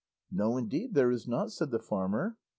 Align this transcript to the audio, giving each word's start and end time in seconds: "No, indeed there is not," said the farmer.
"No, 0.31 0.57
indeed 0.57 0.95
there 0.95 1.11
is 1.11 1.27
not," 1.27 1.51
said 1.51 1.69
the 1.69 1.77
farmer. 1.77 2.35